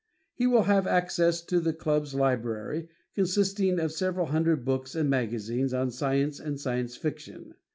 [0.33, 5.75] He will have access to the club's library, consisting of several hundred books and magazines
[5.75, 7.53] on science and Science Fiction.